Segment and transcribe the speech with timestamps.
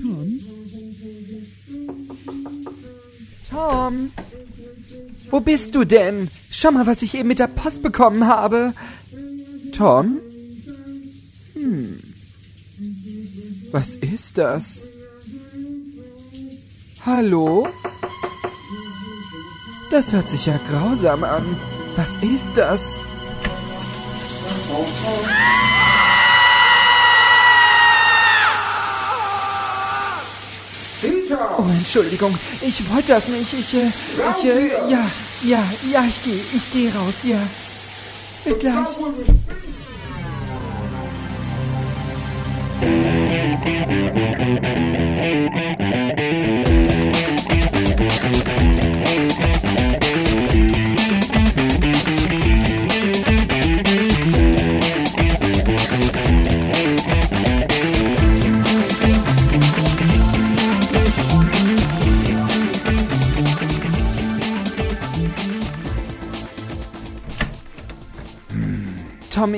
[0.00, 0.40] Tom?
[3.50, 4.12] Tom?
[5.30, 6.28] Wo bist du denn?
[6.50, 8.74] Schau mal, was ich eben mit der Post bekommen habe.
[9.72, 10.18] Tom?
[11.54, 11.98] Hm.
[13.72, 14.86] Was ist das?
[17.04, 17.66] Hallo?
[19.90, 21.56] Das hört sich ja grausam an.
[21.96, 22.82] Was ist das?
[31.62, 33.52] Oh, Entschuldigung, ich wollte das nicht.
[33.52, 33.86] Ich, äh,
[34.38, 35.06] ich, äh, ja,
[35.44, 35.62] ja,
[35.92, 37.38] ja, ich gehe, ich gehe raus, ja.
[38.44, 38.74] Bis gleich.
[38.96, 39.14] Tom,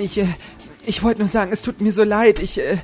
[0.05, 0.27] ich, äh,
[0.86, 2.38] ich wollte nur sagen, es tut mir so leid.
[2.38, 2.77] Ich, äh,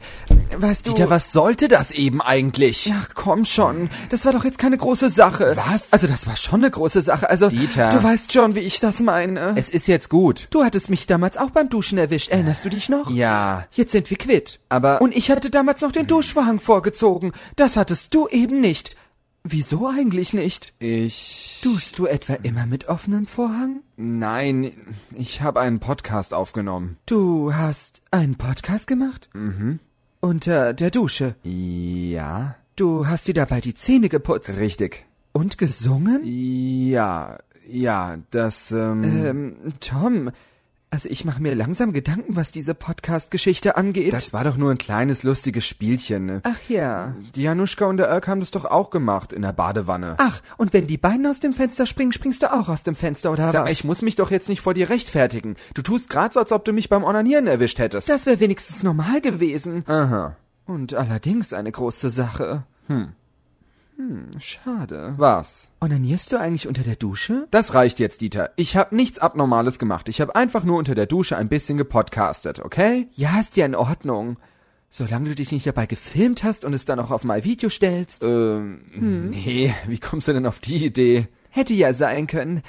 [0.57, 0.91] weißt du...
[0.93, 2.91] Dieter, was sollte das eben eigentlich?
[2.99, 3.91] Ach, komm schon.
[4.09, 5.53] Das war doch jetzt keine große Sache.
[5.57, 5.93] Was?
[5.93, 7.29] Also, das war schon eine große Sache.
[7.29, 7.91] Also, Dieter.
[7.91, 9.53] du weißt schon, wie ich das meine.
[9.57, 10.49] Es ist jetzt gut.
[10.51, 12.31] du hattest mich damals auch beim Duschen erwischt.
[12.31, 13.11] Erinnerst du dich noch?
[13.11, 13.67] Ja.
[13.73, 14.61] Jetzt sind wir quitt.
[14.71, 17.33] Aber- Und ich hatte damals noch den Duschvorhang vorgezogen.
[17.57, 18.97] Das hattest du eben nicht.
[19.43, 20.75] Wieso eigentlich nicht?
[20.81, 21.61] Ich.
[21.63, 23.81] Duschst du etwa immer mit offenem Vorhang?
[23.97, 24.73] Nein,
[25.17, 26.99] ich habe einen Podcast aufgenommen.
[27.07, 29.31] Du hast einen Podcast gemacht?
[29.33, 29.79] Mhm.
[30.21, 31.37] Unter der Dusche.
[31.43, 32.57] Ja.
[32.77, 34.57] Du hast dir dabei die Zähne geputzt.
[34.57, 35.07] Richtig.
[35.33, 36.21] Und gesungen?
[36.25, 37.39] Ja.
[37.67, 39.05] Ja, das, ähm.
[39.05, 40.33] Ähm, Tom,
[40.93, 44.13] also ich mache mir langsam Gedanken, was diese Podcast-Geschichte angeht.
[44.13, 46.41] Das war doch nur ein kleines lustiges Spielchen, ne?
[46.43, 47.15] Ach ja.
[47.37, 50.17] Die Januschka und der Erk haben das doch auch gemacht in der Badewanne.
[50.19, 53.31] Ach, und wenn die beiden aus dem Fenster springen, springst du auch aus dem Fenster,
[53.31, 53.71] oder Sag was?
[53.73, 55.55] ich muss mich doch jetzt nicht vor dir rechtfertigen.
[55.75, 58.09] Du tust grad so, als ob du mich beim Onanieren erwischt hättest.
[58.09, 59.85] das wäre wenigstens normal gewesen.
[59.87, 60.35] Aha.
[60.67, 62.65] Und allerdings eine große Sache.
[62.89, 63.13] Hm.
[64.01, 65.13] Hm, schade.
[65.19, 65.69] Was?
[65.81, 67.47] Onanierst du eigentlich unter der Dusche?
[67.51, 68.51] Das reicht jetzt, Dieter.
[68.57, 70.09] Ich hab nichts Abnormales gemacht.
[70.09, 73.09] Ich hab einfach nur unter der Dusche ein bisschen gepodcastet, okay?
[73.15, 74.39] Ja, ist ja in Ordnung.
[74.89, 78.25] Solange du dich nicht dabei gefilmt hast und es dann auch auf mein Video stellst.
[78.25, 78.81] Ähm,
[79.31, 81.29] nee, wie kommst du denn auf die Idee?
[81.51, 82.63] Hätte ja sein können.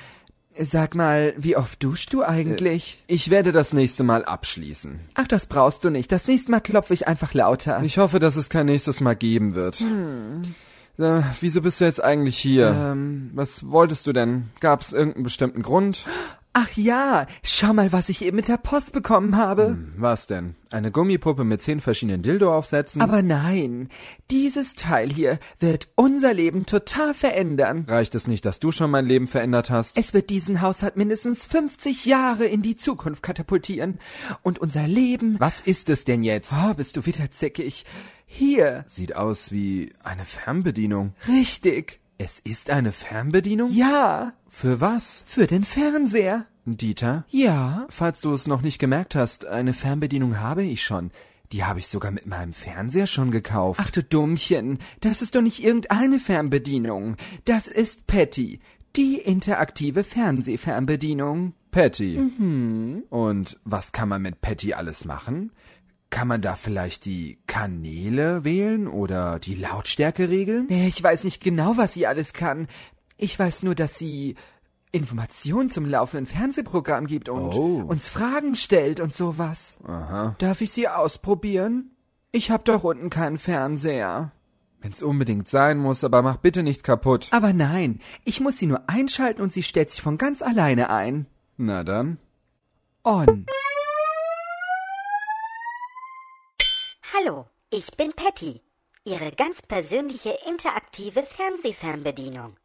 [0.59, 3.01] Sag mal, wie oft duschst du eigentlich?
[3.07, 4.99] Ich werde das nächste Mal abschließen.
[5.13, 6.11] Ach, das brauchst du nicht.
[6.11, 7.81] Das nächste Mal klopfe ich einfach lauter.
[7.83, 9.81] Ich hoffe, dass es kein nächstes Mal geben wird.
[11.01, 12.67] Äh, wieso bist du jetzt eigentlich hier?
[12.67, 13.31] Ähm.
[13.33, 14.49] Was wolltest du denn?
[14.59, 16.05] Gab's irgendeinen bestimmten Grund?
[16.53, 19.77] Ach ja, schau mal, was ich eben mit der Post bekommen habe.
[19.95, 20.55] Was denn?
[20.69, 23.01] Eine Gummipuppe mit zehn verschiedenen Dildo-Aufsätzen?
[23.01, 23.87] Aber nein,
[24.29, 27.85] dieses Teil hier wird unser Leben total verändern.
[27.87, 29.97] Reicht es nicht, dass du schon mein Leben verändert hast?
[29.97, 33.99] Es wird diesen Haushalt mindestens 50 Jahre in die Zukunft katapultieren.
[34.43, 35.37] Und unser Leben...
[35.39, 36.51] Was ist es denn jetzt?
[36.51, 37.85] Oh, bist du wieder zickig.
[38.25, 38.83] Hier.
[38.87, 41.13] Sieht aus wie eine Fernbedienung.
[41.29, 42.00] Richtig.
[42.23, 43.71] Es ist eine Fernbedienung?
[43.73, 44.33] Ja.
[44.47, 45.23] Für was?
[45.25, 46.45] Für den Fernseher.
[46.65, 47.25] Dieter?
[47.29, 47.87] Ja.
[47.89, 51.09] Falls du es noch nicht gemerkt hast, eine Fernbedienung habe ich schon.
[51.51, 53.79] Die habe ich sogar mit meinem Fernseher schon gekauft.
[53.83, 57.17] Ach du Dummchen, das ist doch nicht irgendeine Fernbedienung.
[57.45, 58.59] Das ist Patty,
[58.95, 61.53] die interaktive Fernsehfernbedienung.
[61.71, 62.19] Patty.
[63.09, 65.51] Und was kann man mit Patty alles machen?
[66.11, 70.67] Kann man da vielleicht die Kanäle wählen oder die Lautstärke regeln?
[70.69, 72.67] Nee, ich weiß nicht genau, was sie alles kann.
[73.17, 74.35] Ich weiß nur, dass sie
[74.91, 77.81] Informationen zum laufenden Fernsehprogramm gibt und Oh.
[77.87, 79.77] uns Fragen stellt und sowas.
[79.87, 80.35] Aha.
[80.37, 81.91] Darf ich sie ausprobieren?
[82.33, 84.31] Ich hab doch unten keinen Fernseher.
[84.81, 87.29] Wenn's unbedingt sein muss, aber mach bitte nichts kaputt.
[87.31, 91.27] Aber nein, ich muss sie nur einschalten und sie stellt sich von ganz alleine ein.
[91.55, 92.17] Na dann.
[93.03, 93.45] On.
[97.13, 98.61] Hallo, ich bin Patty,
[99.03, 102.55] Ihre ganz persönliche interaktive Fernsehfernbedienung.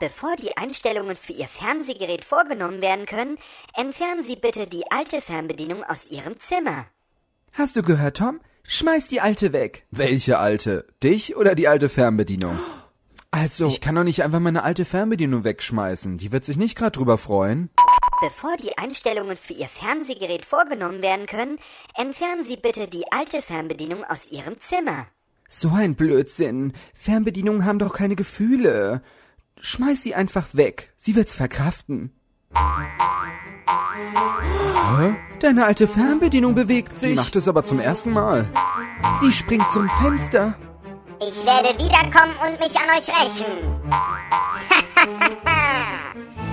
[0.00, 3.36] Bevor die Einstellungen für Ihr Fernsehgerät vorgenommen werden können,
[3.74, 6.86] entfernen Sie bitte die alte Fernbedienung aus Ihrem Zimmer.
[7.52, 8.40] Hast du gehört, Tom?
[8.64, 9.86] Schmeiß die alte weg.
[9.90, 10.86] Welche alte?
[11.02, 12.58] Dich oder die alte Fernbedienung?
[13.30, 16.16] Also, Ich kann doch nicht einfach meine alte Fernbedienung wegschmeißen.
[16.16, 17.70] Die wird sich nicht gerade drüber freuen.
[18.22, 21.58] Bevor die Einstellungen für Ihr Fernsehgerät vorgenommen werden können,
[21.96, 25.06] entfernen Sie bitte die alte Fernbedienung aus Ihrem Zimmer.
[25.48, 26.72] so ein Blödsinn.
[26.94, 29.02] Fernbedienungen haben doch keine Gefühle.
[29.60, 30.92] Schmeiß sie einfach weg.
[30.96, 32.12] Sie wird's verkraften.
[34.96, 35.16] Hä?
[35.40, 37.16] Deine alte Fernbedienung bewegt Sie sich.
[37.16, 38.48] macht es aber zum ersten Mal.
[39.20, 40.54] Sie springt zum Fenster.
[41.20, 43.52] Ich werde wiederkommen und mich an euch rächen.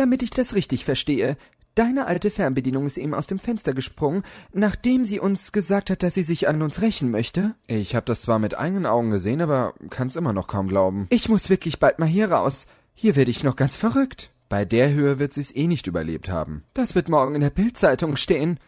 [0.00, 1.36] Damit ich das richtig verstehe.
[1.74, 4.22] Deine alte Fernbedienung ist eben aus dem Fenster gesprungen,
[4.54, 7.54] nachdem sie uns gesagt hat, dass sie sich an uns rächen möchte.
[7.66, 11.06] Ich habe das zwar mit eigenen Augen gesehen, aber kann's immer noch kaum glauben.
[11.10, 12.66] Ich muss wirklich bald mal hier raus.
[12.94, 14.30] Hier werde ich noch ganz verrückt.
[14.48, 16.64] Bei der Höhe wird sie's eh nicht überlebt haben.
[16.72, 18.58] Das wird morgen in der Bildzeitung stehen.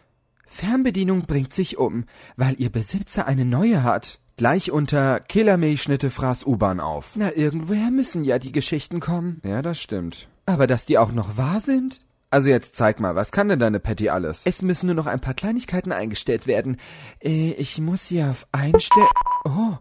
[0.45, 2.05] Fernbedienung bringt sich um,
[2.37, 4.19] weil ihr Besitzer eine neue hat.
[4.37, 7.13] Gleich unter Killermilchschnitte fraß U-Bahn auf.
[7.15, 9.41] Na, irgendwoher müssen ja die Geschichten kommen.
[9.43, 10.27] Ja, das stimmt.
[10.45, 12.01] Aber dass die auch noch wahr sind?
[12.29, 14.41] Also jetzt zeig mal, was kann denn deine Patty alles?
[14.45, 16.77] Es müssen nur noch ein paar Kleinigkeiten eingestellt werden.
[17.23, 19.05] Äh, ich muss hier auf Einstell...
[19.45, 19.77] Oh,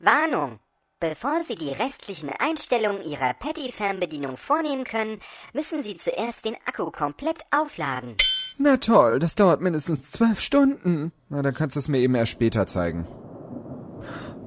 [0.00, 0.58] Warnung!
[0.98, 5.20] Bevor Sie die restlichen Einstellungen Ihrer Patty-Fernbedienung vornehmen können,
[5.52, 8.16] müssen Sie zuerst den Akku komplett aufladen.
[8.58, 11.12] na toll, das dauert mindestens zwölf Stunden.
[11.28, 13.06] Na, dann kannst du es mir eben erst später zeigen.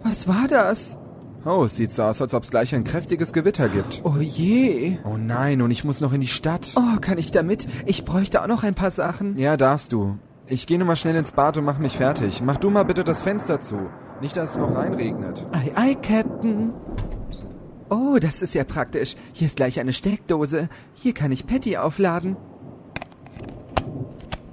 [0.04, 0.98] Was war das?
[1.46, 4.02] Oh, es sieht so aus, als ob's gleich ein kräftiges Gewitter gibt.
[4.04, 4.98] Oh je.
[5.06, 6.74] Oh nein, und ich muss noch in die Stadt.
[6.76, 7.68] Oh, kann ich da mit?
[7.86, 9.38] Ich bräuchte auch noch ein paar Sachen.
[9.38, 10.18] Ja, darfst du.
[10.48, 12.42] Ich gehe nur mal schnell ins Bad und mach mich fertig.
[12.44, 13.90] Mach du mal bitte das Fenster zu.
[14.20, 15.46] Nicht, dass es noch reinregnet.
[15.54, 16.74] Ei, ei, Captain.
[17.90, 19.16] Oh, das ist ja praktisch.
[19.32, 20.68] Hier ist gleich eine Steckdose.
[20.94, 22.36] Hier kann ich Patty aufladen.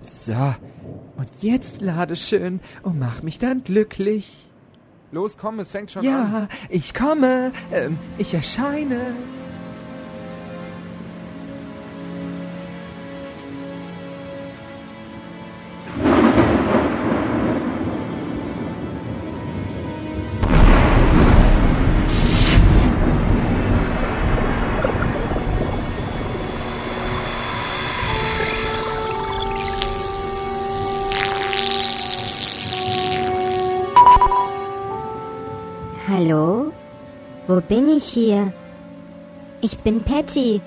[0.00, 0.34] So.
[1.16, 4.50] Und jetzt lade schön und mach mich dann glücklich.
[5.12, 6.12] Los, komm, es fängt schon an.
[6.12, 7.52] Ja, ich komme.
[7.72, 9.14] Ähm, ich erscheine.
[37.56, 38.52] Wo bin ich hier?
[39.62, 40.60] Ich bin Patty.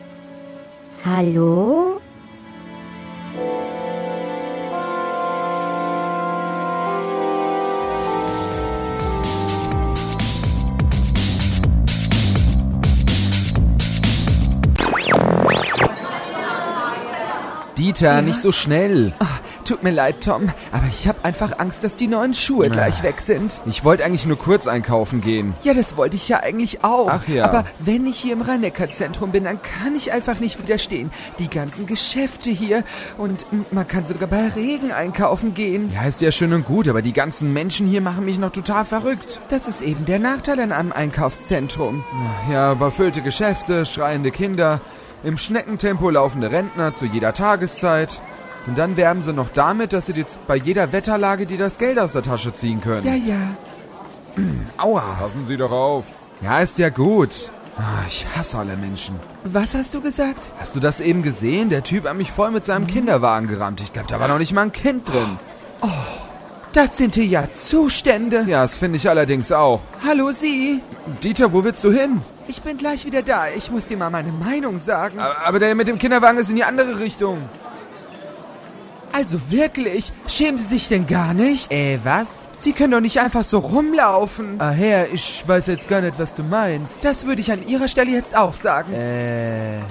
[1.05, 2.01] Hallo?
[17.77, 19.13] Dieter, nicht so schnell.
[19.19, 19.27] Ah,
[19.69, 23.21] tut mir leid, Tom, aber ich habe einfach Angst, dass die neuen Schuhe gleich weg
[23.21, 23.61] sind.
[23.67, 25.53] Ich wollte eigentlich nur kurz einkaufen gehen.
[25.63, 27.07] Ja, das wollte ich ja eigentlich auch.
[27.09, 27.45] Ach ja.
[27.45, 31.11] Aber wenn ich hier im Rhein-Neckar-Zentrum bin, dann kann ich einfach nicht widerstehen.
[31.37, 32.83] Die ganzen Geschäfte hier
[33.19, 35.91] und man kann sogar bei Regen einkaufen gehen.
[35.93, 38.85] Ja, ist ja schön und gut, aber die ganzen Menschen hier machen mich noch total
[38.85, 39.39] verrückt.
[39.49, 42.03] Das ist eben der Nachteil an einem Einkaufszentrum.
[42.51, 44.81] Ja, überfüllte Geschäfte, schreiende Kinder,
[45.23, 48.21] im Schneckentempo laufende Rentner zu jeder Tageszeit.
[48.67, 51.97] Und dann werben sie noch damit, dass sie jetzt bei jeder Wetterlage dir das Geld
[51.99, 53.05] aus der Tasche ziehen können.
[53.05, 53.55] Ja, ja.
[54.77, 55.01] Aua.
[55.19, 56.05] Passen Sie doch auf.
[56.41, 57.49] Ja, ist ja gut.
[57.77, 59.15] Ah, ich hasse alle Menschen.
[59.45, 60.39] Was hast du gesagt?
[60.59, 61.69] Hast du das eben gesehen?
[61.69, 63.79] Der Typ hat mich voll mit seinem Kinderwagen gerammt.
[63.81, 65.37] Ich glaube, da war noch nicht mal ein Kind drin.
[66.73, 68.45] Das sind hier ja Zustände.
[68.47, 69.79] Ja, das finde ich allerdings auch.
[70.05, 70.81] Hallo Sie.
[71.23, 72.21] Dieter, wo willst du hin?
[72.47, 73.47] Ich bin gleich wieder da.
[73.47, 75.19] Ich muss dir mal meine Meinung sagen.
[75.19, 77.39] Aber, aber der mit dem Kinderwagen ist in die andere Richtung.
[79.19, 80.13] Also wirklich?
[80.29, 81.69] Schämen Sie sich denn gar nicht?
[81.73, 82.45] Äh, was?
[82.57, 84.55] Sie können doch nicht einfach so rumlaufen.
[84.59, 87.03] Ah, Herr, ich weiß jetzt gar nicht, was du meinst.
[87.03, 88.93] Das würde ich an Ihrer Stelle jetzt auch sagen.
[88.93, 89.81] Äh, hä?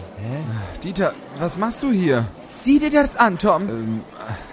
[0.83, 2.25] Dieter, was machst du hier?
[2.49, 3.69] Sieh dir das an, Tom.
[3.69, 4.01] Ähm,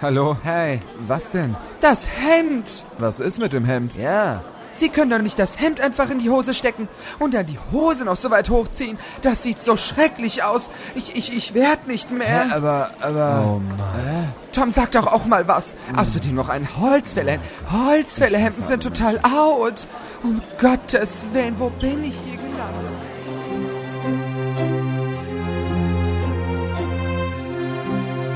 [0.02, 0.36] hallo?
[0.42, 1.56] Hey, was denn?
[1.80, 2.84] Das Hemd.
[2.98, 3.96] Was ist mit dem Hemd?
[3.96, 4.44] Ja.
[4.76, 8.04] Sie können doch nicht das Hemd einfach in die Hose stecken und dann die Hose
[8.04, 8.98] noch so weit hochziehen.
[9.22, 10.68] Das sieht so schrecklich aus.
[10.94, 12.48] Ich, ich, ich werd nicht mehr.
[12.52, 13.42] aber, aber...
[13.46, 14.32] Oh Mann.
[14.52, 15.76] Tom, sag doch auch mal was.
[15.96, 17.42] Außerdem noch ein Holzfällerhemd.
[17.72, 19.86] Holzfällerhemden sind total out.
[20.22, 23.06] Um Gottes Willen, wo bin ich hier gelandet?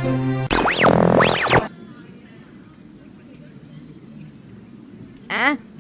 [0.03, 0.40] Ah,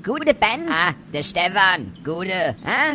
[0.02, 0.68] gute Band.
[0.70, 2.56] Ah, der Stefan, gute.
[2.64, 2.94] Ah,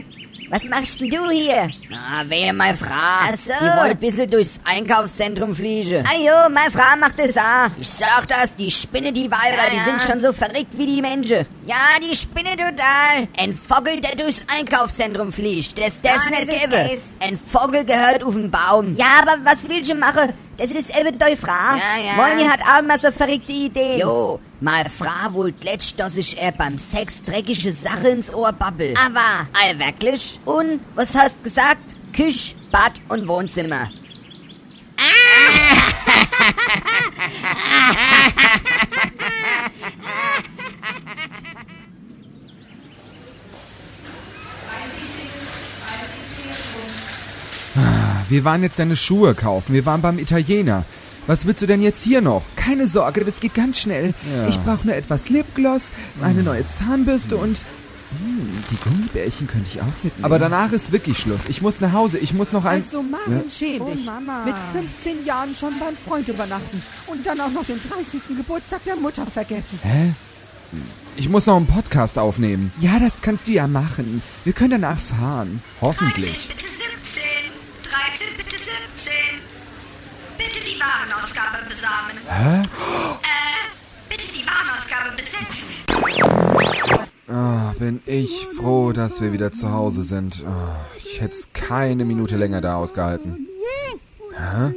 [0.50, 1.70] was machst denn du hier?
[1.92, 2.90] Ah, wer meine Frau.
[2.92, 3.52] Ach so.
[3.60, 6.04] Die wollte ein bisschen durchs Einkaufszentrum fliegen.
[6.08, 7.70] Ah jo, meine Frau macht das auch.
[7.80, 11.48] Ich sag das, die Spinne, die Weiber, die sind schon so verrückt wie die Menschen.
[11.66, 13.28] Ja, die Spinne total.
[13.38, 17.02] Ein Vogel, der durchs Einkaufszentrum fliegt, das darf's nicht geben.
[17.22, 18.96] Ein Vogel gehört auf den Baum.
[18.96, 20.32] Ja, aber was willst du machen?
[20.58, 21.52] Das ist eben deine Frau.
[21.52, 22.14] Ja, ja.
[22.16, 24.00] Molly hat auch immer so verrückte Ideen.
[24.00, 28.96] Jo, Meine Frau wollte letzt, dass ich er beim Sex dreckige Sache ins Ohr babbel.
[28.98, 30.40] Aber, ei wirklich?
[30.44, 31.96] Und, was hast gesagt?
[32.12, 33.92] Küche, Bad und Wohnzimmer.
[48.30, 49.76] Wir waren jetzt deine Schuhe kaufen.
[49.76, 50.86] Wir waren beim Italiener.
[51.27, 52.44] Was willst du denn jetzt hier noch?
[52.55, 54.13] Keine Sorge, das geht ganz schnell.
[54.36, 54.48] Ja.
[54.48, 55.91] Ich brauche nur etwas Lipgloss,
[56.22, 57.58] eine neue Zahnbürste und...
[58.17, 60.24] Hm, die Gummibärchen könnte ich auch mitnehmen.
[60.24, 61.41] Aber danach ist wirklich Schluss.
[61.50, 62.20] Ich muss nach Hause.
[62.20, 62.84] Ich muss noch ein...
[62.84, 63.50] Also Maren, Ja.
[63.50, 64.05] schäm Oh, dich.
[64.05, 64.46] Mama.
[64.46, 64.55] Mit
[65.01, 68.38] 15 Jahren schon beim Freund übernachten und dann auch noch den 30.
[68.38, 69.79] Geburtstag der Mutter vergessen.
[69.82, 70.13] Hä?
[71.17, 72.72] Ich muss noch einen Podcast aufnehmen.
[72.79, 74.22] Ja, das kannst du ja machen.
[74.44, 75.62] Wir können danach fahren.
[75.82, 76.48] Hoffentlich.
[76.48, 77.24] bitte 17.
[77.84, 79.13] 13, bitte 17.
[80.38, 82.17] Bitte die Warenausgabe besamen.
[82.38, 82.62] Hä?
[82.62, 82.65] Äh,
[84.10, 87.06] bitte die Warenausgabe besetzen.
[87.27, 90.44] Ah, bin ich froh, dass wir wieder zu Hause sind.
[90.46, 93.48] Ah, ich hätte es keine Minute länger da ausgehalten.
[94.38, 94.74] Hä?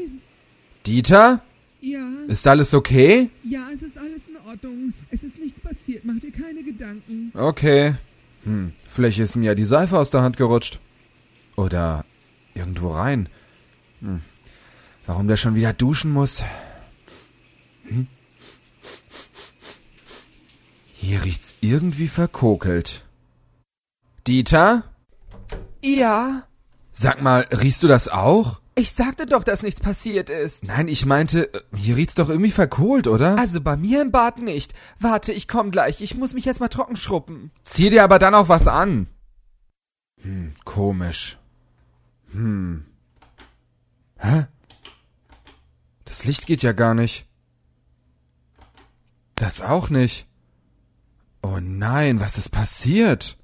[0.87, 1.41] Dieter?
[1.81, 3.29] Ja, Ist alles okay?
[3.45, 4.93] ja, es ist alles in Ordnung.
[5.11, 6.05] Es ist nichts passiert.
[6.05, 7.33] Mach dir keine Gedanken.
[7.35, 7.95] Okay.
[8.45, 10.79] Hm, vielleicht ist mir ja die Seife aus der Hand gerutscht.
[11.57, 12.05] Oder
[12.55, 13.29] irgendwo rein.
[14.01, 14.21] Hm.
[15.07, 16.43] Warum der schon wieder duschen muss?
[17.89, 18.07] Hm?
[20.95, 23.05] Hier riecht's irgendwie verkokelt.
[24.27, 24.85] Dieter?
[25.83, 26.49] Ja,
[27.01, 28.61] Sag mal, riechst du das auch?
[28.75, 30.65] ich sagte doch, dass nichts passiert ist.
[30.65, 33.39] Nein, ich meinte, äh, hier riecht's doch irgendwie verkohlt, oder?
[33.39, 34.75] Also bei mir im Bad nicht.
[34.99, 36.01] Warte, ich komm gleich.
[36.01, 37.53] Ich muss mich jetzt mal trocken schruppen.
[37.63, 39.07] Zieh dir aber dann auch was an.
[40.23, 41.39] Hm, komisch.
[42.33, 42.85] Hm.
[44.19, 44.47] Hä?
[46.05, 47.28] Das Licht geht ja gar nicht.
[49.39, 50.27] Das auch nicht.
[51.43, 53.39] Oh nein, was ist passiert?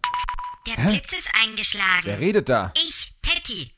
[0.67, 0.91] Der Hä?
[0.91, 2.05] Blitz ist eingeschlagen.
[2.05, 2.73] Wer redet da?
[2.77, 3.71] Ich, Patty.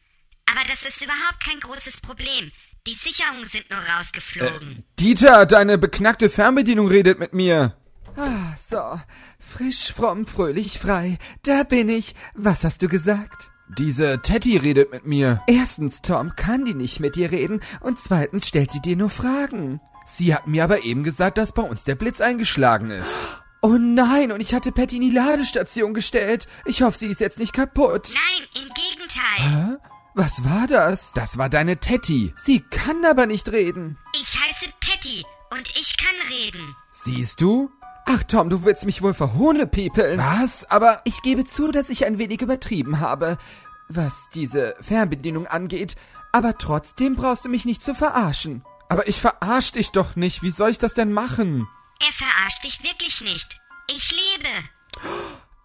[0.51, 2.51] Aber das ist überhaupt kein großes Problem.
[2.87, 4.85] Die Sicherungen sind nur rausgeflogen.
[4.99, 7.77] Dieter, deine beknackte Fernbedienung redet mit mir.
[8.17, 9.01] Ah, so.
[9.39, 11.19] Frisch, fromm, fröhlich, frei.
[11.43, 12.15] Da bin ich.
[12.35, 13.51] Was hast du gesagt?
[13.69, 15.43] Diese Teddy redet mit mir.
[15.47, 17.61] Erstens, Tom, kann die nicht mit dir reden.
[17.81, 19.81] Und zweitens stellt die dir nur Fragen.
[20.05, 23.11] Sie hat mir aber eben gesagt, dass bei uns der Blitz eingeschlagen ist.
[23.63, 26.47] Oh nein, und ich hatte Patty in die Ladestation gestellt.
[26.65, 28.13] Ich hoffe, sie ist jetzt nicht kaputt.
[28.15, 29.81] Nein, im Gegenteil.
[30.15, 31.13] Was war das?
[31.15, 32.33] Das war deine Teddy.
[32.37, 33.99] Sie kann aber nicht reden.
[34.15, 36.77] Ich heiße Patty und ich kann reden.
[36.93, 37.71] Siehst du?
[38.09, 40.19] Ach Tom, du willst mich wohl verhohnepiepeln.
[40.19, 40.69] Was?
[40.71, 43.37] Aber Ich gebe zu, dass ich ein wenig übertrieben habe,
[43.89, 45.97] was diese Fernbedienung angeht,
[46.33, 48.65] aber trotzdem brauchst du mich nicht zu verarschen.
[48.89, 50.43] Aber ich verarsch dich doch nicht.
[50.43, 51.67] Wie soll ich das denn machen?
[52.01, 53.61] Er verarscht dich wirklich nicht.
[53.91, 54.49] Ich lebe.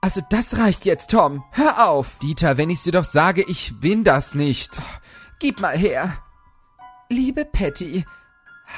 [0.01, 1.43] Also das reicht jetzt, Tom.
[1.51, 2.17] Hör auf.
[2.19, 4.71] Dieter, wenn ich dir doch sage, ich bin das nicht.
[5.39, 6.17] Gib mal her.
[7.09, 8.05] Liebe Patty,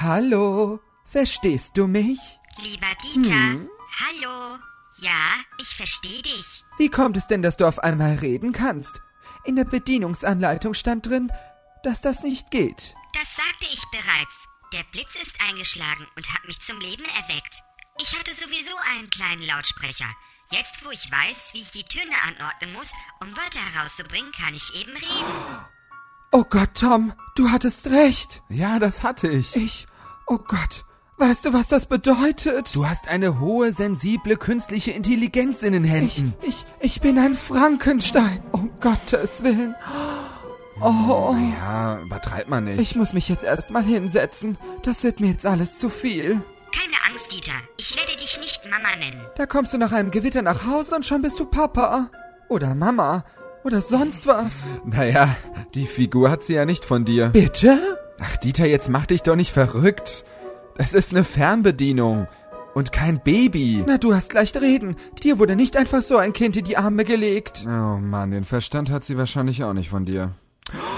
[0.00, 2.18] hallo, verstehst du mich?
[2.62, 3.66] Lieber Dieter.
[4.00, 4.58] Hallo.
[4.98, 6.64] Ja, ich verstehe dich.
[6.78, 9.00] Wie kommt es denn, dass du auf einmal reden kannst?
[9.44, 11.32] In der Bedienungsanleitung stand drin,
[11.82, 12.94] dass das nicht geht.
[13.12, 14.34] Das sagte ich bereits.
[14.72, 17.62] Der Blitz ist eingeschlagen und hat mich zum Leben erweckt.
[18.00, 20.08] Ich hatte sowieso einen kleinen Lautsprecher.
[20.50, 24.74] Jetzt, wo ich weiß, wie ich die Töne anordnen muss, um Wörter herauszubringen, kann ich
[24.74, 25.64] eben reden.
[26.32, 28.42] Oh Gott, Tom, du hattest recht.
[28.48, 29.54] Ja, das hatte ich.
[29.56, 29.86] Ich,
[30.26, 30.84] oh Gott,
[31.18, 32.74] weißt du, was das bedeutet?
[32.74, 36.34] Du hast eine hohe, sensible künstliche Intelligenz in den Händen.
[36.42, 39.74] Ich, ich bin ein Frankenstein, um Gottes Willen.
[40.80, 42.80] Oh, Ja, übertreib mal nicht.
[42.80, 44.58] ich muss mich jetzt erstmal hinsetzen.
[44.82, 46.40] Das wird mir jetzt alles zu viel.
[46.72, 47.52] Keine Angst, Dieter.
[47.76, 49.24] Ich werde dich nicht Mama nennen.
[49.36, 52.10] Da kommst du nach einem Gewitter nach Hause und schon bist du Papa.
[52.48, 53.24] Oder Mama.
[53.62, 54.64] Oder sonst was.
[54.84, 55.34] naja,
[55.74, 57.28] die Figur hat sie ja nicht von dir.
[57.28, 57.78] Bitte?
[58.20, 60.24] Ach, Dieter, jetzt mach dich doch nicht verrückt.
[60.76, 62.26] Das ist eine Fernbedienung.
[62.74, 63.84] Und kein Baby.
[63.86, 64.96] Na, du hast leicht reden.
[65.22, 67.64] Dir wurde nicht einfach so ein Kind in die Arme gelegt.
[67.66, 70.32] Oh Mann, den Verstand hat sie wahrscheinlich auch nicht von dir.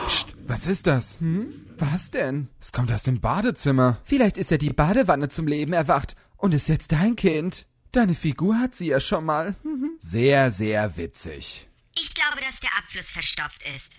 [0.07, 1.21] Psst, was ist das?
[1.21, 1.49] Hm?
[1.79, 2.49] Was denn?
[2.61, 3.99] Es kommt aus dem Badezimmer.
[4.05, 7.67] Vielleicht ist ja die Badewanne zum Leben erwacht und ist jetzt dein Kind.
[7.93, 9.55] Deine Figur hat sie ja schon mal.
[10.01, 11.66] Sehr, sehr witzig.
[11.99, 13.93] Ich glaube, dass der Abfluss verstopft ist.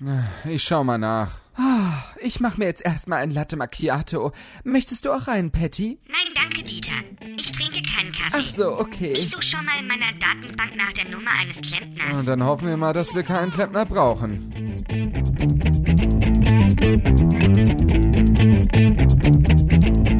[0.47, 1.31] Ich schau mal nach.
[1.55, 4.31] Ah, ich mach mir jetzt erstmal ein Latte Macchiato.
[4.63, 5.97] Möchtest du auch einen, Patty?
[6.07, 6.93] Nein, danke, Dieter.
[7.37, 8.43] Ich trinke keinen Kaffee.
[8.43, 9.13] Ach so, okay.
[9.13, 12.15] Ich suche schon mal in meiner Datenbank nach der Nummer eines Klempners.
[12.15, 14.51] Und dann hoffen wir mal, dass wir keinen Klempner brauchen.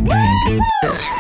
[0.10, 1.17] Woohoo!